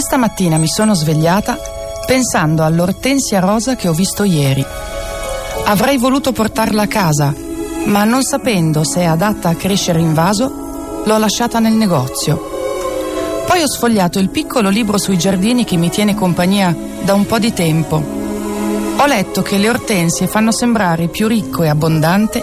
[0.00, 1.58] Questa mattina mi sono svegliata
[2.06, 4.64] pensando all'ortensia rosa che ho visto ieri.
[5.66, 7.34] Avrei voluto portarla a casa,
[7.84, 13.44] ma non sapendo se è adatta a crescere in vaso, l'ho lasciata nel negozio.
[13.46, 17.38] Poi ho sfogliato il piccolo libro sui giardini che mi tiene compagnia da un po'
[17.38, 18.02] di tempo.
[18.96, 22.42] Ho letto che le ortensie fanno sembrare più ricco e abbondante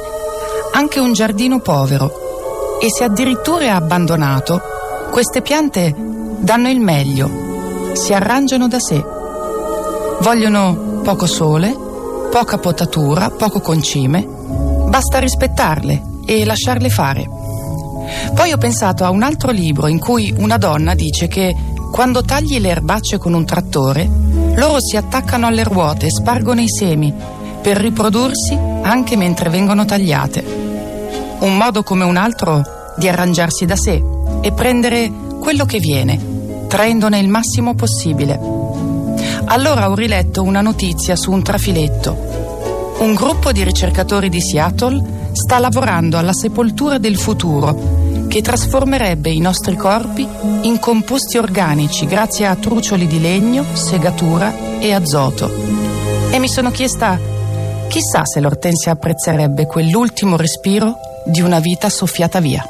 [0.74, 4.62] anche un giardino povero e se addirittura è abbandonato,
[5.10, 5.92] queste piante
[6.40, 7.47] danno il meglio,
[7.98, 9.04] si arrangiano da sé.
[10.22, 11.76] Vogliono poco sole,
[12.32, 14.26] poca potatura, poco concime,
[14.88, 17.30] basta rispettarle e lasciarle fare.
[18.34, 21.56] Poi ho pensato a un altro libro in cui una donna dice che
[21.92, 24.10] quando tagli le erbacce con un trattore,
[24.56, 27.14] loro si attaccano alle ruote e spargono i semi
[27.62, 30.68] per riprodursi anche mentre vengono tagliate
[31.40, 32.64] un modo come un altro
[32.98, 34.02] di arrangiarsi da sé
[34.42, 36.20] e prendere quello che viene,
[36.68, 38.40] traendone il massimo possibile.
[39.46, 42.96] Allora ho riletto una notizia su un trafiletto.
[43.00, 49.40] Un gruppo di ricercatori di Seattle sta lavorando alla sepoltura del futuro che trasformerebbe i
[49.40, 50.28] nostri corpi
[50.62, 55.50] in composti organici grazie a trucioli di legno, segatura e azoto.
[56.30, 57.18] E mi sono chiesta,
[57.88, 62.68] chissà se l'Ortensia apprezzerebbe quell'ultimo respiro di una vita soffiata via.